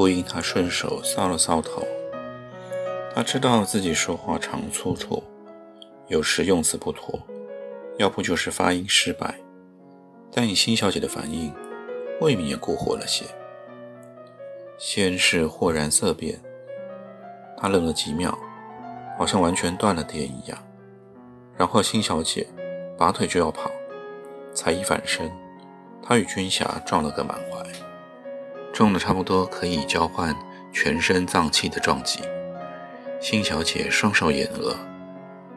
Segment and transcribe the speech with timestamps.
[0.00, 1.86] 秃鹰他顺手搔了搔头，
[3.14, 5.22] 他知道自己说话常粗鲁，
[6.08, 7.20] 有时用词不妥，
[7.98, 9.38] 要不就是发音失败。
[10.32, 11.52] 但以辛小姐的反应，
[12.22, 13.26] 未免也过火了些。
[14.78, 16.40] 先是豁然色变，
[17.58, 18.38] 他愣了几秒，
[19.18, 20.58] 好像完全断了电一样。
[21.58, 22.46] 然后辛小姐
[22.96, 23.70] 拔腿就要跑，
[24.54, 25.30] 才一反身，
[26.02, 27.62] 他与军霞撞了个满怀。
[28.72, 30.34] 重的差不多可以交换
[30.72, 32.20] 全身脏器的撞击，
[33.20, 34.76] 辛小姐双手掩额，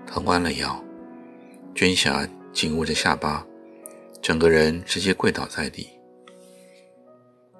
[0.05, 0.83] 疼弯了腰，
[1.75, 3.45] 娟霞紧捂着下巴，
[4.21, 5.87] 整个人直接跪倒在地。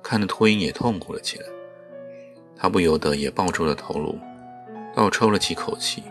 [0.02, 1.46] 看得秃鹰也痛苦了起来，
[2.58, 4.20] 他不由得也抱住了头颅，
[4.94, 6.04] 倒抽了几口气，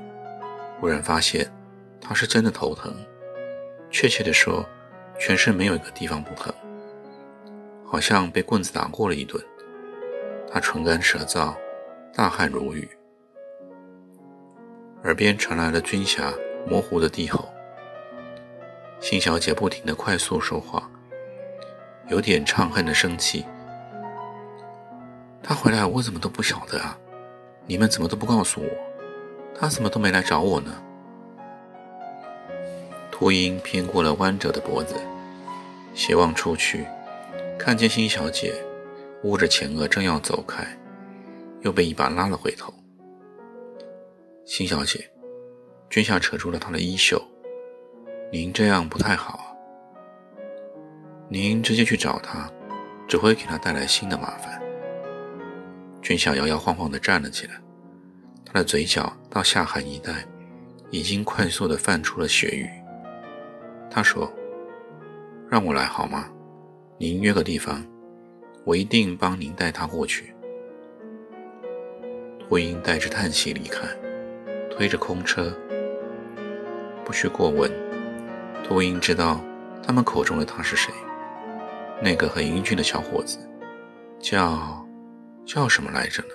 [0.81, 1.53] 忽然发现
[2.01, 2.95] 他是真的头疼，
[3.91, 4.65] 确切的说，
[5.19, 6.53] 全身没有一个地方不疼。
[7.93, 9.39] 好像被棍子打过了一顿，
[10.51, 11.55] 他唇干舌燥，
[12.15, 12.89] 大汗如雨。
[15.05, 16.33] 耳边传来了军霞
[16.67, 17.53] 模糊的低吼。
[18.99, 20.91] 辛小姐不停的快速说话，
[22.09, 23.45] 有点怅恨的生气。
[25.43, 26.97] 他回来我怎么都不晓得啊？
[27.67, 28.71] 你们怎么都不告诉我？
[29.55, 30.83] 他怎么都没来找我呢？
[33.11, 34.95] 秃鹰偏过了弯折的脖子，
[35.93, 36.87] 斜望出去。
[37.65, 38.53] 看见辛小姐
[39.23, 40.67] 捂着前额正要走开，
[41.61, 42.75] 又被一把拉了回头。
[44.45, 45.09] 辛小姐，
[45.89, 47.23] 君夏扯住了她的衣袖
[48.33, 49.47] ：“您这样不太好啊。
[51.29, 52.51] 您直接去找他，
[53.07, 54.61] 只会给他带来新的麻烦。”
[56.03, 57.55] 君夏摇摇晃晃地站了起来，
[58.45, 60.27] 他的嘴角到下颌一带
[60.91, 62.69] 已经快速地泛出了血瘀。
[63.89, 64.29] 他说
[65.49, 66.29] ：“让我来好吗？”
[67.03, 67.85] 您约个地方，
[68.63, 70.33] 我一定帮您带他过去。
[72.39, 73.89] 秃鹰带着叹息离开，
[74.71, 75.53] 推着空车。
[77.05, 77.69] 不需过问，
[78.63, 79.41] 秃鹰知道
[79.85, 80.95] 他们口中的他是谁。
[82.01, 83.37] 那个很英俊的小伙子，
[84.21, 84.87] 叫
[85.45, 86.35] 叫什么来着呢？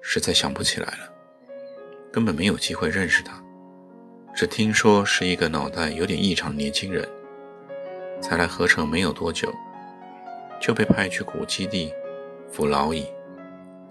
[0.00, 1.12] 实在想不起来了，
[2.10, 3.34] 根本没有机会认识他。
[4.34, 7.06] 只听说是一个脑袋有点异常的年轻人，
[8.22, 9.52] 才来合成没有多久。
[10.62, 11.92] 就被派去古基地
[12.48, 13.04] 服劳役，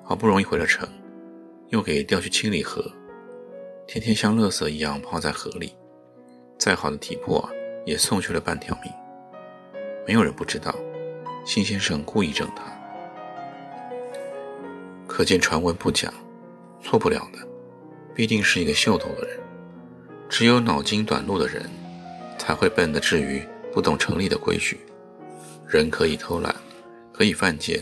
[0.05, 0.87] 好不容易回了城，
[1.67, 2.81] 又给调去清理河，
[3.85, 5.75] 天天像垃圾一样泡在河里，
[6.57, 7.45] 再好的体魄
[7.85, 8.89] 也送去了半条命。
[10.07, 10.73] 没有人不知道，
[11.45, 12.63] 辛先生故意整他，
[15.05, 16.09] 可见传闻不假，
[16.81, 17.45] 错不了的，
[18.15, 19.37] 必定是一个秀逗的人。
[20.29, 21.69] 只有脑筋短路的人，
[22.37, 24.79] 才会笨得至于不懂城里的规矩。
[25.71, 26.53] 人可以偷懒，
[27.13, 27.81] 可以犯贱，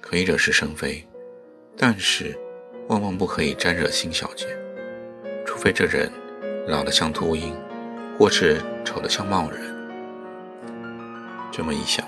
[0.00, 1.06] 可以惹是生非，
[1.76, 2.36] 但是
[2.88, 4.48] 万万不可以沾惹辛小姐。
[5.46, 6.10] 除非这人
[6.66, 7.54] 老得像秃鹰，
[8.18, 9.60] 或是丑得像冒人。
[11.52, 12.04] 这么一想，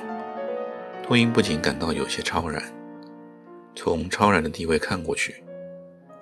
[1.01, 2.61] 秃鹰不仅感到有些超然。
[3.77, 5.45] 从超然的地位看过去，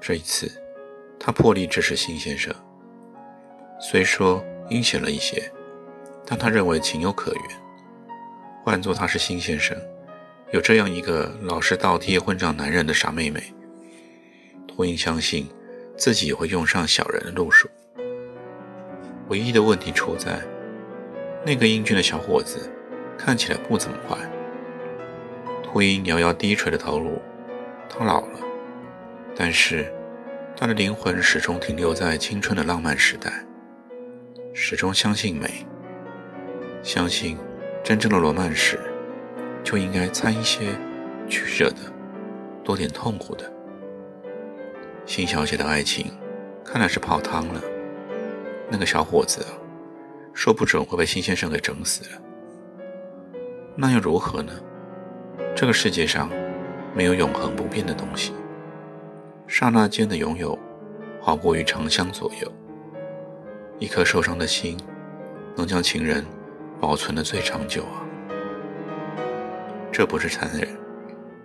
[0.02, 0.52] 这一次
[1.18, 2.54] 他破例支持辛先生。
[3.80, 5.50] 虽说阴险了一些，
[6.26, 7.61] 但他认为情有可原。
[8.64, 9.76] 换做他是辛先生，
[10.52, 13.42] 有这样一个老实倒贴混账男人的傻妹妹，
[14.68, 15.48] 秃鹰相信
[15.96, 17.68] 自己也会用上小人的路数。
[19.28, 20.40] 唯一的问题出在，
[21.44, 22.70] 那个英俊的小伙子
[23.18, 24.16] 看起来不怎么坏。
[25.64, 27.20] 秃鹰摇摇低垂的头颅，
[27.88, 28.38] 他老了，
[29.34, 29.92] 但是
[30.56, 33.44] 他的灵魂始终停留在青春的浪漫时代，
[34.54, 35.66] 始终相信美，
[36.84, 37.36] 相信。
[37.82, 38.78] 真正的罗曼史，
[39.64, 40.66] 就应该掺一些
[41.28, 41.78] 曲折的，
[42.62, 43.52] 多点痛苦的。
[45.04, 46.06] 辛小姐的爱情，
[46.64, 47.60] 看来是泡汤了。
[48.70, 49.44] 那个小伙子，
[50.32, 52.22] 说不准会被辛先生给整死了。
[53.74, 54.52] 那又如何呢？
[55.56, 56.30] 这个世界上，
[56.94, 58.32] 没有永恒不变的东西。
[59.48, 60.56] 刹那间的拥有，
[61.20, 62.52] 好过于长相左右。
[63.80, 64.78] 一颗受伤的心，
[65.56, 66.24] 能将情人
[66.82, 68.02] 保存的最长久啊！
[69.92, 70.66] 这不是残忍，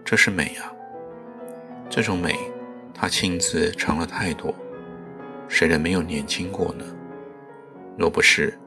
[0.03, 0.73] 这是美啊！
[1.91, 2.35] 这种美，
[2.91, 4.51] 他亲自尝了太多，
[5.47, 6.83] 谁人没有年轻过呢？
[7.95, 8.57] 若不是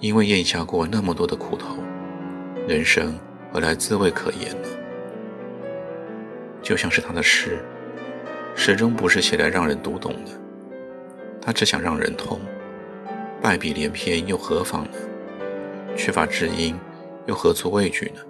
[0.00, 1.76] 因为咽下过那么多的苦头，
[2.66, 3.16] 人生
[3.52, 4.68] 何来滋味可言呢？
[6.60, 7.60] 就像是他的诗，
[8.56, 10.32] 始终不是写来让人读懂的，
[11.40, 12.40] 他只想让人痛。
[13.40, 14.98] 败笔连篇又何妨呢？
[15.96, 16.78] 缺乏知音
[17.26, 18.20] 又何足畏惧呢？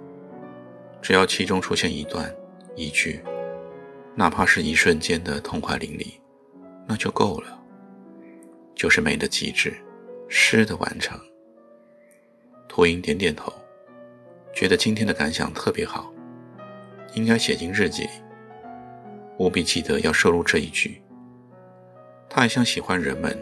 [1.01, 2.33] 只要其中出现一段
[2.75, 3.23] 一句，
[4.15, 6.13] 哪怕是一瞬间的痛快淋漓，
[6.87, 7.59] 那就够了，
[8.75, 9.73] 就是美的极致，
[10.27, 11.19] 诗的完成。
[12.67, 13.51] 秃鹰点点头，
[14.53, 16.13] 觉得今天的感想特别好，
[17.13, 18.09] 应该写进日记里，
[19.39, 21.01] 务必记得要收录这一句。
[22.29, 23.37] 他还想喜欢人们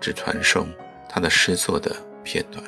[0.00, 0.68] 只传颂。
[1.10, 1.90] 他的诗作的
[2.22, 2.62] 片段。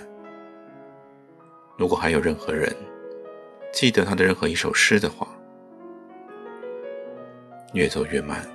[1.81, 2.71] 如果还有任何人
[3.73, 5.27] 记得他的任何一首诗的话，
[7.73, 8.47] 越走越慢，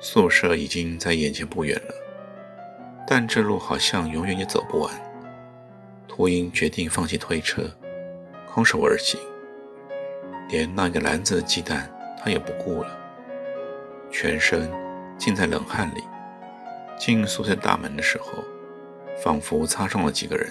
[0.00, 1.94] 宿舍已经在眼前不远了，
[3.06, 4.90] 但这路好像永远也走不完。
[6.08, 7.70] 秃鹰决定放弃推车，
[8.48, 9.20] 空手而行，
[10.48, 11.86] 连那个篮子的鸡蛋
[12.18, 12.98] 他也不顾了，
[14.10, 14.72] 全身
[15.18, 16.02] 浸在冷汗里。
[16.98, 18.42] 进宿舍大门的时候。
[19.22, 20.50] 仿佛擦撞了几个人，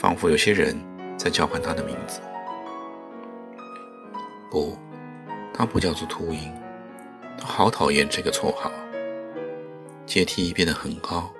[0.00, 0.74] 仿佛有些人
[1.18, 2.22] 在叫唤他的名字。
[4.50, 4.74] 不，
[5.52, 6.50] 他不叫做秃鹰，
[7.38, 8.72] 他好讨厌这个绰号。
[10.06, 11.30] 阶梯变得很高，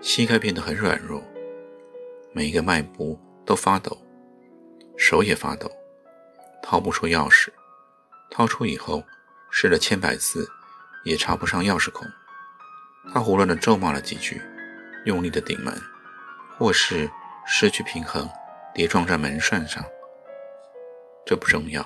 [0.00, 1.20] 膝盖变得很软弱，
[2.32, 3.98] 每一个迈步都发抖，
[4.96, 5.68] 手也发抖，
[6.62, 7.48] 掏不出钥匙，
[8.30, 9.02] 掏出以后
[9.50, 10.48] 试了千百次
[11.02, 12.06] 也插不上钥匙孔。
[13.12, 14.40] 他胡乱地咒骂了几句。
[15.06, 15.74] 用力的顶门，
[16.58, 17.10] 或是
[17.52, 18.30] 失去平衡，
[18.72, 19.84] 跌撞在门栓上。
[21.26, 21.84] 这不重要，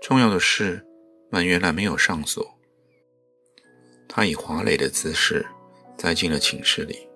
[0.00, 0.82] 重要的是
[1.30, 2.58] 门原来没有上锁。
[4.08, 5.44] 他以华磊的姿势
[5.98, 7.06] 栽进了寝室里。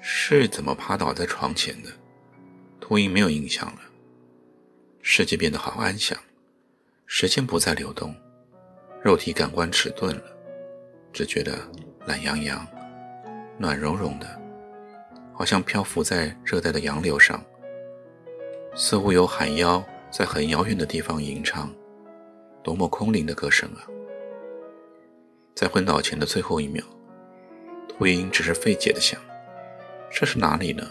[0.00, 1.88] 是怎么趴倒在床前的？
[2.80, 3.80] 秃鹰没有印象了。
[5.00, 6.18] 世界变得好安详，
[7.06, 8.12] 时间不再流动，
[9.00, 10.24] 肉体感官迟钝了，
[11.12, 11.56] 只觉得
[12.04, 12.66] 懒洋洋。
[13.58, 14.41] 暖融融的，
[15.42, 17.44] 好像漂浮在热带的洋流上，
[18.76, 21.68] 似乎有海妖在很遥远的地方吟唱，
[22.62, 23.82] 多么空灵的歌声啊！
[25.52, 26.84] 在昏倒前的最后一秒，
[27.88, 29.20] 秃鹰只是费解的想：
[30.12, 30.88] 这是哪里呢？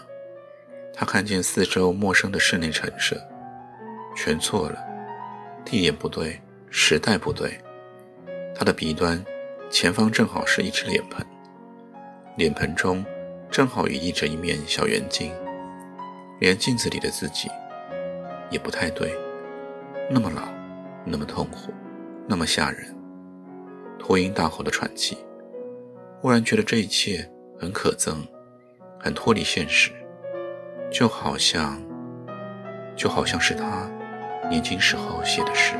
[0.92, 3.16] 他看见四周陌生的室内陈设，
[4.14, 4.78] 全错了，
[5.64, 6.38] 地点不对，
[6.68, 7.58] 时代不对。
[8.54, 9.24] 他的鼻端
[9.70, 11.26] 前方正好是一只脸盆。
[12.36, 13.02] 脸盆中
[13.52, 15.30] 正好寓意着一面小圆镜，
[16.40, 17.50] 连镜子里的自己
[18.50, 19.14] 也不太对，
[20.10, 20.48] 那么老，
[21.04, 21.70] 那么痛苦，
[22.26, 22.96] 那么吓人。
[23.98, 25.18] 秃鹰大吼的喘气，
[26.18, 28.16] 忽然觉得这一切很可憎，
[28.98, 29.90] 很脱离现实，
[30.90, 31.78] 就好像，
[32.96, 33.86] 就好像是他
[34.48, 35.74] 年轻时候写的诗。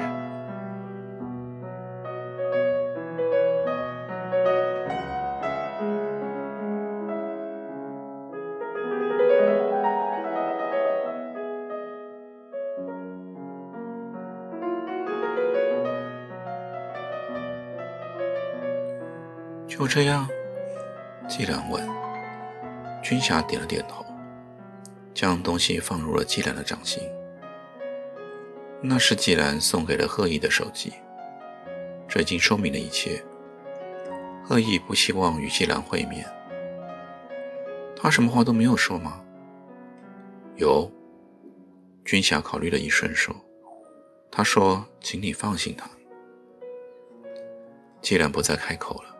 [19.72, 20.28] 就这样，
[21.26, 21.82] 季兰问。
[23.02, 24.04] 君霞点了点头，
[25.14, 27.02] 将东西放入了季兰的掌心。
[28.82, 30.92] 那是季兰送给了贺毅的手机，
[32.06, 33.24] 这已经说明了一切。
[34.44, 36.30] 贺毅不希望与季兰会面。
[37.96, 39.22] 他什么话都没有说吗？
[40.56, 40.92] 有。
[42.04, 43.34] 君霞考虑了一瞬，说
[44.30, 45.88] ：“他说，请你放心他。”
[48.02, 49.11] 季兰不再开口了。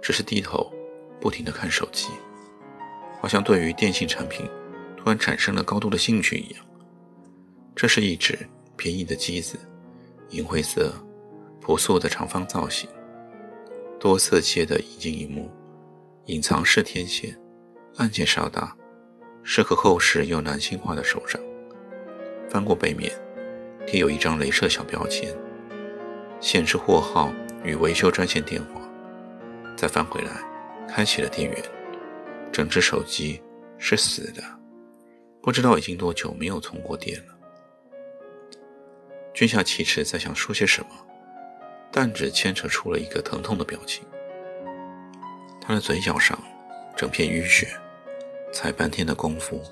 [0.00, 0.72] 只是低头，
[1.20, 2.08] 不停地看手机，
[3.20, 4.48] 好像对于电信产品
[4.96, 6.64] 突然产生了高度的兴趣一样。
[7.74, 8.38] 这是一只
[8.76, 9.58] 便宜的机子，
[10.30, 10.92] 银灰色，
[11.60, 12.88] 朴素的长方造型，
[14.00, 15.50] 多色阶的一镜一幕，
[16.26, 17.38] 隐藏式天线，
[17.96, 18.76] 按键稍大，
[19.42, 21.40] 适合厚实又男性化的手掌。
[22.48, 23.12] 翻过背面，
[23.86, 25.36] 贴有一张镭射小标签，
[26.40, 28.77] 显示货号与维修专线电话。
[29.78, 30.32] 再翻回来，
[30.88, 31.62] 开启了电源，
[32.50, 33.40] 整只手机
[33.78, 34.42] 是死的，
[35.40, 37.38] 不知道已经多久没有充过电了。
[39.32, 40.88] 君夏其实在想说些什么，
[41.92, 44.04] 但只牵扯出了一个疼痛的表情。
[45.60, 46.36] 他的嘴角上
[46.96, 47.68] 整片淤血，
[48.52, 49.62] 才半天的功夫，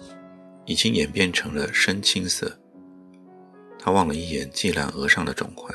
[0.67, 2.57] 已经演变成了深青色。
[3.77, 5.75] 他望了一眼季兰额上的肿块。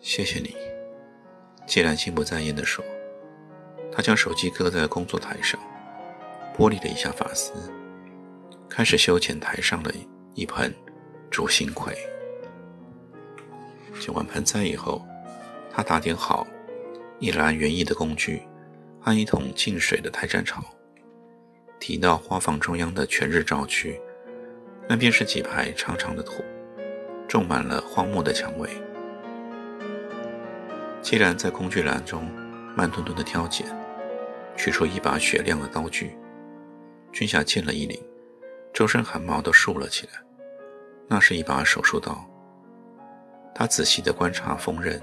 [0.00, 0.56] 谢谢你，
[1.68, 2.84] 季兰心不在焉地说。
[3.92, 5.60] 他将手机搁在工作台上，
[6.56, 7.52] 拨理了一下发丝，
[8.68, 9.92] 开始修剪台上的
[10.34, 10.74] 一盆
[11.30, 11.96] 竹心葵。
[14.00, 15.04] 剪完盆栽以后，
[15.70, 16.46] 他打点好
[17.18, 18.42] 一篮园艺的工具
[19.00, 20.64] 和一桶进水的台毡草，
[21.80, 24.00] 提到花房中央的全日照区，
[24.88, 26.44] 那便是几排长长的土，
[27.26, 28.70] 种满了荒漠的蔷薇。
[31.00, 32.28] 既然在工具栏中
[32.76, 33.66] 慢吞吞地挑拣，
[34.56, 36.16] 取出一把雪亮的刀具，
[37.12, 37.98] 君夏见了一凛，
[38.72, 40.12] 周身汗毛都竖了起来。
[41.08, 42.22] 那是一把手术刀。
[43.54, 45.00] 他仔细地观察锋刃，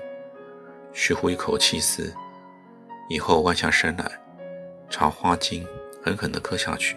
[0.94, 2.14] 虚呼一口气丝，
[3.10, 4.12] 以后弯下身来，
[4.90, 5.66] 朝花茎
[6.04, 6.96] 狠狠地割下去。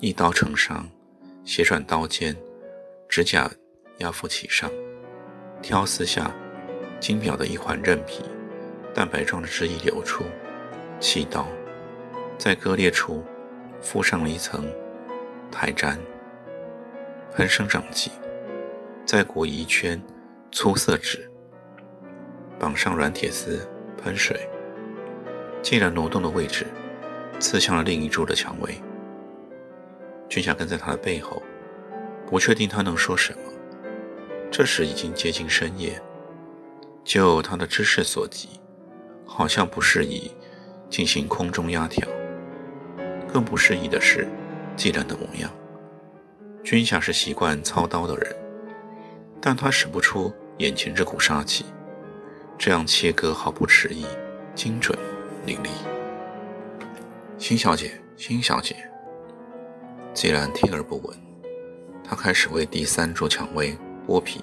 [0.00, 0.88] 一刀成伤，
[1.44, 2.34] 斜转刀尖，
[3.08, 3.50] 指甲
[3.98, 4.70] 压附其上，
[5.60, 6.34] 挑丝下。
[7.02, 8.22] 精表的一环韧皮，
[8.94, 10.22] 蛋白状的汁液流出，
[11.00, 11.48] 气刀
[12.38, 13.24] 在割裂处
[13.80, 14.72] 敷上了一层
[15.50, 15.98] 苔毡，
[17.34, 18.12] 喷生长剂，
[19.04, 20.00] 再裹一圈
[20.52, 21.28] 粗色纸，
[22.56, 23.68] 绑上软铁丝，
[24.00, 24.48] 喷水，
[25.60, 26.64] 借着挪动的位置，
[27.40, 28.80] 刺向了另一株的蔷薇。
[30.28, 31.42] 君夏跟在他的背后，
[32.28, 33.52] 不确定他能说什么。
[34.52, 36.00] 这时已经接近深夜。
[37.04, 38.48] 就他的知识所及，
[39.26, 40.30] 好像不适宜
[40.88, 42.06] 进行空中压条。
[43.32, 44.28] 更不适宜的是，
[44.76, 45.50] 季兰的模样。
[46.62, 48.36] 君夏是习惯操刀的人，
[49.40, 51.64] 但他使不出眼前这股杀气。
[52.58, 54.06] 这样切割毫不迟疑，
[54.54, 54.96] 精准
[55.44, 55.70] 凌厉。
[57.36, 58.76] 辛小姐，辛小姐。
[60.14, 61.18] 既然听而不闻，
[62.04, 64.40] 他开始为第三株蔷薇剥皮。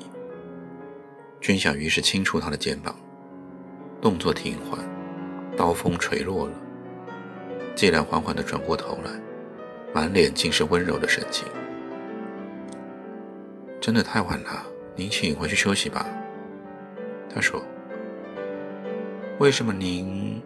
[1.41, 2.95] 君夏于是轻触他的肩膀，
[4.01, 4.79] 动作停缓，
[5.55, 6.53] 刀锋垂落了。
[7.75, 9.11] 季兰缓缓地转过头来，
[9.93, 11.47] 满脸尽是温柔的神情。
[13.79, 14.65] 真的太晚了，
[14.95, 16.05] 您请回去休息吧。
[17.33, 17.63] 他说
[19.39, 20.41] ：“为什么您？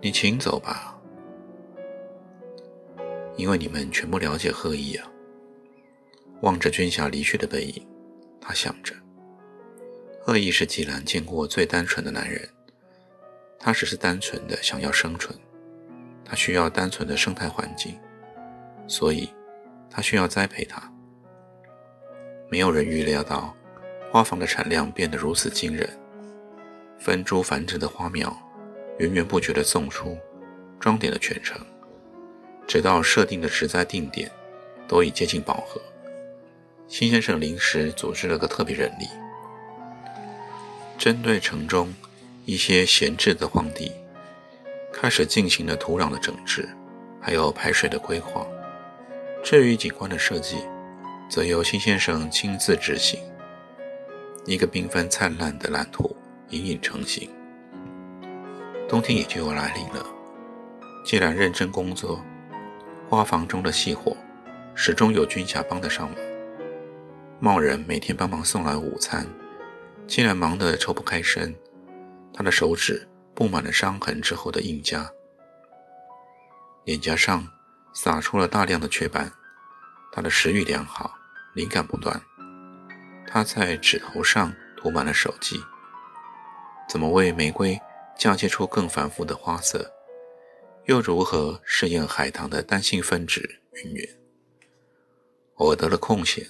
[0.00, 0.98] 你请走吧，
[3.36, 5.06] 因为你们全不了解贺意啊。”
[6.42, 7.86] 望着君夏离去的背影，
[8.40, 8.92] 他想着。
[10.26, 12.48] 恶意是季兰见过最单纯的男人，
[13.60, 15.38] 他只是单纯的想要生存，
[16.24, 17.96] 他需要单纯的生态环境，
[18.88, 19.32] 所以，
[19.88, 20.82] 他需要栽培它。
[22.50, 23.54] 没有人预料到，
[24.10, 25.88] 花房的产量变得如此惊人，
[26.98, 28.36] 分株繁殖的花苗
[28.98, 30.18] 源源不绝地送出，
[30.80, 31.64] 装点了全城，
[32.66, 34.28] 直到设定的植栽定点
[34.88, 35.80] 都已接近饱和，
[36.88, 39.06] 新先生临时组织了个特别人力。
[40.98, 41.92] 针对城中
[42.44, 43.92] 一些闲置的荒地，
[44.92, 46.68] 开始进行了土壤的整治，
[47.20, 48.46] 还有排水的规划。
[49.44, 50.56] 至于景观的设计，
[51.28, 53.20] 则由辛先生亲自执行。
[54.46, 56.16] 一个缤纷灿烂的蓝图
[56.50, 57.28] 隐隐成型。
[58.88, 60.06] 冬天也就要来临了。
[61.04, 62.24] 既然认真工作，
[63.08, 64.16] 花房中的细活
[64.74, 66.16] 始终有军霞帮得上忙。
[67.38, 69.26] 茂人每天帮忙送来午餐。
[70.06, 71.54] 竟然忙得抽不开身，
[72.32, 75.08] 他的手指布满了伤痕之后的印痂，
[76.84, 77.46] 脸颊上
[77.92, 79.30] 洒出了大量的雀斑。
[80.12, 81.14] 他的食欲良好，
[81.54, 82.18] 灵感不断。
[83.26, 85.60] 他在指头上涂满了手迹，
[86.88, 87.78] 怎么为玫瑰
[88.16, 89.92] 嫁接出更繁复的花色？
[90.84, 93.42] 又如何试验海棠的单性分子？
[93.72, 94.08] 云云。
[95.56, 96.46] 偶尔得了空闲，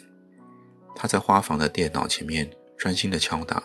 [0.94, 2.48] 他在花房的电脑前面。
[2.76, 3.62] 专心的敲打，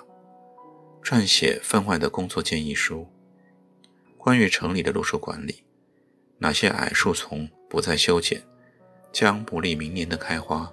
[1.03, 3.07] 撰写分外的工作建议书。
[4.17, 5.63] 关于城里的路树管理，
[6.37, 8.41] 哪些矮树丛不再修剪，
[9.11, 10.71] 将不利明年的开花？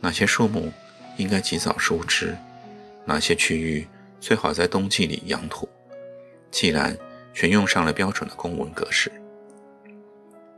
[0.00, 0.72] 哪些树木
[1.16, 2.36] 应该及早疏枝？
[3.04, 3.86] 哪些区域
[4.20, 5.68] 最好在冬季里养土？
[6.50, 6.96] 既然
[7.34, 9.10] 全用上了标准的公文格式，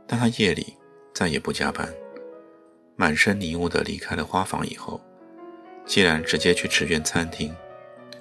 [0.07, 0.77] 但他夜里
[1.13, 1.93] 再也不加班，
[2.95, 5.01] 满身泥污的离开了花房以后。
[5.85, 7.55] 既然直接去池园餐厅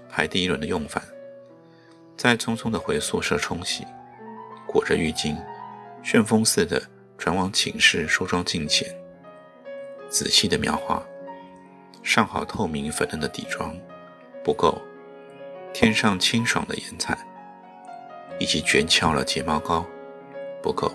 [0.09, 1.02] 排第一轮的用饭，
[2.16, 3.85] 再匆匆的回宿舍冲洗，
[4.66, 5.37] 裹着浴巾，
[6.02, 6.80] 旋风似的
[7.16, 8.88] 转往寝室梳妆镜前，
[10.09, 11.02] 仔细的描画，
[12.02, 13.75] 上好透明粉嫩的底妆，
[14.44, 14.80] 不够，
[15.73, 17.18] 添上清爽的颜彩，
[18.38, 19.87] 以及卷翘了睫毛膏，
[20.62, 20.94] 不够，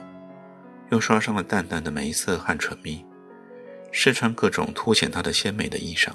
[0.91, 3.03] 又刷上了淡淡的眉色和唇蜜，
[3.91, 6.11] 试穿各种凸显她的鲜美的衣裳，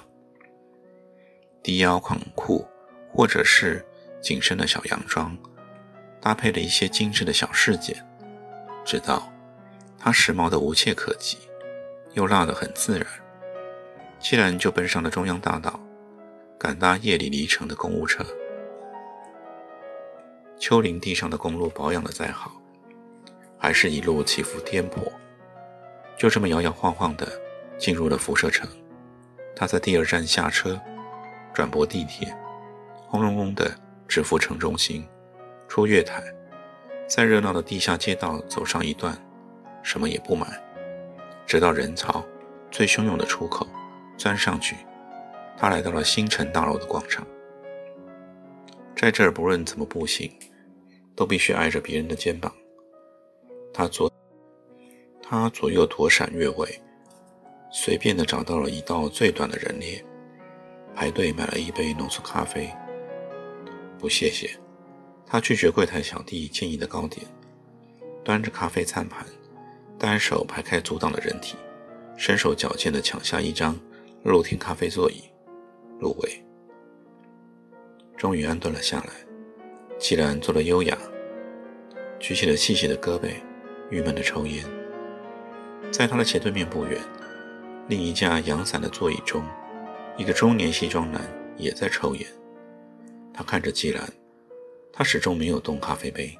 [1.64, 2.68] 低腰宽裤
[3.10, 3.82] 或者是
[4.20, 5.34] 紧身的小洋装，
[6.20, 7.96] 搭配了一些精致的小饰件，
[8.84, 9.32] 直到
[9.98, 11.38] 她时髦的无懈可击，
[12.12, 13.06] 又辣得很自然。
[14.18, 15.80] 既然就奔上了中央大道，
[16.58, 18.22] 赶搭夜里离城的公务车。
[20.58, 22.52] 丘陵地上的公路保养的再好，
[23.58, 25.10] 还是一路起伏颠簸，
[26.18, 27.26] 就这么摇摇晃晃的
[27.78, 28.68] 进入了辐射城。
[29.56, 30.78] 他在第二站下车，
[31.54, 32.36] 转驳地铁，
[33.06, 33.72] 轰隆隆的
[34.06, 35.06] 直赴城中心，
[35.68, 36.22] 出月台，
[37.06, 39.16] 在热闹的地下街道走上一段，
[39.82, 40.46] 什么也不买，
[41.46, 42.22] 直到人潮
[42.70, 43.66] 最汹涌的出口。
[44.16, 44.76] 钻上去，
[45.58, 47.26] 他来到了星辰大楼的广场。
[48.96, 50.30] 在这儿，不论怎么步行，
[51.16, 52.54] 都必须挨着别人的肩膀。
[53.72, 54.08] 他左
[55.20, 56.80] 他左右躲闪越位，
[57.72, 60.00] 随便的找到了一道最短的人列，
[60.94, 62.70] 排队买了一杯浓缩咖啡。
[63.98, 64.50] 不谢谢，
[65.26, 67.26] 他拒绝柜台小弟建议的糕点，
[68.22, 69.26] 端着咖啡餐盘，
[69.98, 71.56] 单手排开阻挡的人体，
[72.16, 73.76] 身手矫健的抢下一张。
[74.24, 75.22] 露天咖啡座椅，
[76.00, 76.44] 入围。
[78.16, 79.12] 终于安顿了下来。
[79.98, 80.96] 既然坐了优雅，
[82.18, 83.30] 举起了细细的胳膊，
[83.90, 84.64] 郁闷的抽烟。
[85.90, 86.98] 在他的斜对面不远，
[87.86, 89.44] 另一架阳伞的座椅中，
[90.16, 91.22] 一个中年西装男
[91.56, 92.26] 也在抽烟。
[93.32, 94.08] 他看着季兰，
[94.92, 96.38] 他始终没有动咖啡杯，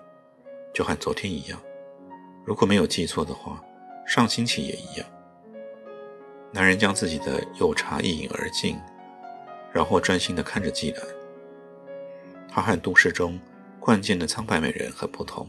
[0.72, 1.60] 就和昨天一样。
[2.44, 3.60] 如果没有记错的话，
[4.06, 5.06] 上星期也一样。
[6.52, 8.76] 男人将自己的釉茶一饮而尽，
[9.72, 11.02] 然后专心地看着季兰。
[12.48, 13.40] 他和都市中
[13.80, 15.48] 惯见的苍白美人很不同，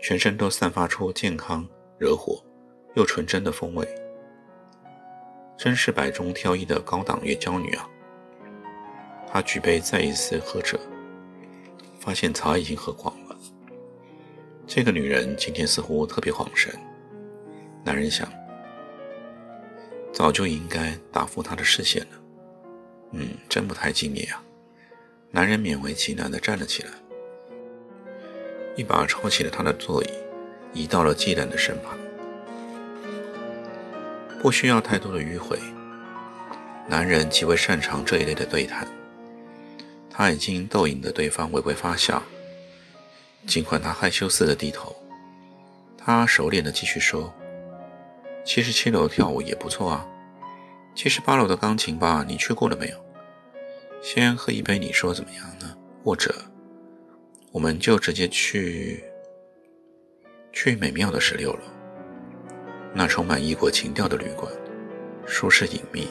[0.00, 1.64] 全身都散发出健康、
[1.96, 2.42] 惹火
[2.96, 3.86] 又纯真的风味，
[5.56, 7.88] 真是百中挑一的高档月娇女啊！
[9.26, 10.78] 他举杯再一次喝着，
[11.98, 13.36] 发现茶已经喝光了。
[14.66, 16.72] 这个女人今天似乎特别恍神，
[17.84, 18.28] 男人想。
[20.12, 22.20] 早就应该打覆他的视线了。
[23.12, 24.42] 嗯，真不太敬业啊！
[25.30, 26.90] 男人勉为其难地站了起来，
[28.76, 30.08] 一把抄起了他的座椅，
[30.72, 31.98] 移到了季兰的身旁。
[34.44, 35.58] 不需要太多的迂回，
[36.86, 38.86] 男人极为擅长这一类的对谈。
[40.10, 42.22] 他已经逗引的对方微微发笑，
[43.46, 44.94] 尽管他害羞似的低头，
[45.96, 47.32] 他熟练的继续说。
[48.44, 50.06] 七十七楼跳舞也不错啊，
[50.94, 53.02] 七十八楼的钢琴吧，你去过了没有？
[54.02, 55.74] 先喝一杯，你说怎么样呢？
[56.04, 56.34] 或者，
[57.50, 59.02] 我们就直接去
[60.52, 61.60] 去美妙的十六楼，
[62.96, 64.50] 那充满异国情调的旅馆，
[65.26, 66.06] 舒适隐秘，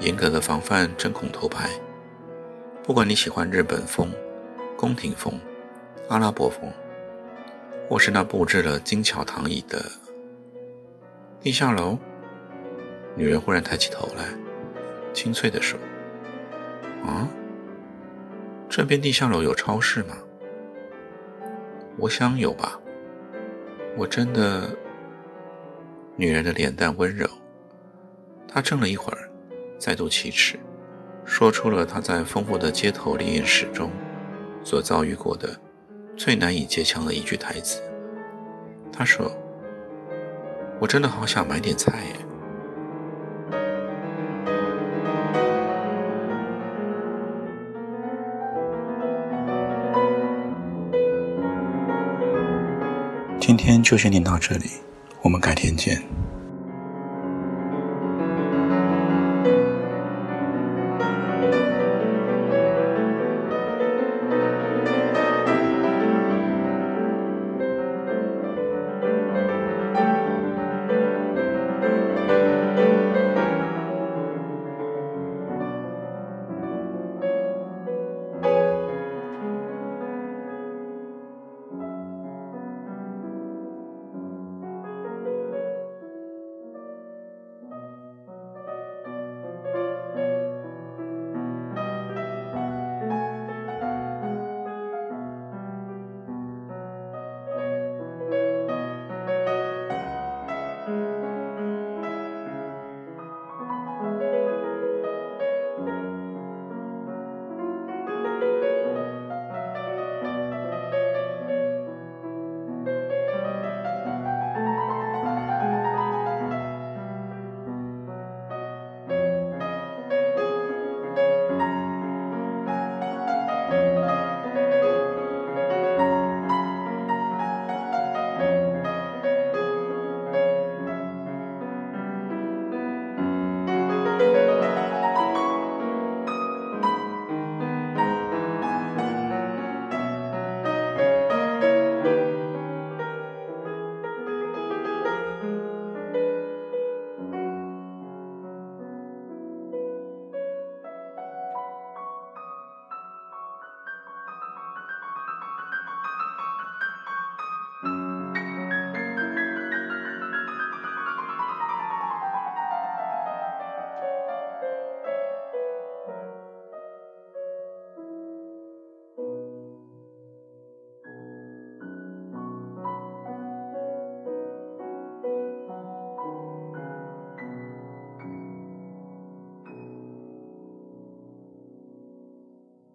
[0.00, 1.70] 严格的防范针孔偷拍。
[2.82, 4.12] 不管你喜欢日本风、
[4.76, 5.40] 宫廷风、
[6.10, 6.70] 阿拉伯风，
[7.88, 9.82] 或是那布置了精巧躺椅的。
[11.40, 11.98] 地下楼，
[13.16, 14.24] 女人忽然抬起头来，
[15.14, 15.80] 清脆地说
[17.02, 17.26] ：“啊，
[18.68, 20.18] 这边地下楼有超市吗？
[21.96, 22.78] 我想有吧。
[23.96, 24.68] 我真的。”
[26.16, 27.28] 女人的脸蛋温柔，
[28.46, 29.30] 她怔了一会儿，
[29.78, 30.58] 再度启齿，
[31.24, 33.90] 说出了她在丰富的街头历练史中
[34.62, 35.58] 所遭遇过的
[36.16, 37.80] 最难以接腔的一句台词。
[38.92, 39.30] 她说。
[40.80, 42.16] 我真的好想买点菜耶！
[53.40, 54.68] 今天就先念到这里，
[55.24, 56.23] 我们改天见。